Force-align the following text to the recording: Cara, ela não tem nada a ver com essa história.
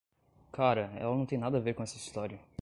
Cara, 0.51 0.91
ela 0.95 1.15
não 1.15 1.27
tem 1.27 1.37
nada 1.37 1.57
a 1.59 1.61
ver 1.61 1.75
com 1.75 1.83
essa 1.83 1.95
história. 1.95 2.39